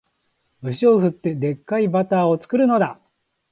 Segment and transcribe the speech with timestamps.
[0.63, 2.99] 牛を振って、デッカいバターを作るのだ